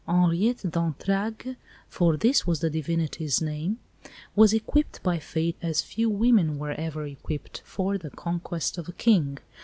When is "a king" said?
8.89-9.37